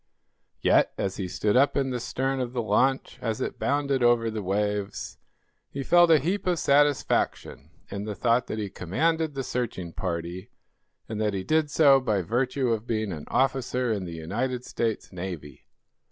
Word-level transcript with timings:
Yet, 0.61 0.93
as 0.97 1.17
he 1.17 1.27
stood 1.27 1.55
up 1.55 1.77
in 1.77 1.91
the 1.91 1.99
stern 1.99 2.39
of 2.39 2.53
the 2.53 2.61
launch, 2.63 3.19
as 3.21 3.39
it 3.39 3.59
bounded 3.59 4.01
over 4.01 4.31
the 4.31 4.41
waves, 4.41 5.19
he 5.69 5.83
felt 5.83 6.09
a 6.09 6.17
heap 6.17 6.47
of 6.47 6.57
satisfaction 6.57 7.69
in 7.91 8.05
the 8.05 8.15
thought 8.15 8.47
that 8.47 8.57
he 8.57 8.71
commanded 8.71 9.35
the 9.35 9.43
searching 9.43 9.93
party, 9.93 10.49
and 11.07 11.21
that 11.21 11.35
he 11.35 11.43
did 11.43 11.69
so 11.69 11.99
by 11.99 12.23
virtue 12.23 12.69
of 12.69 12.87
being 12.87 13.11
an 13.11 13.25
officer 13.27 13.91
in 13.93 14.05
the 14.05 14.13
United 14.15 14.65
States 14.65 15.11
Navy. 15.13 15.67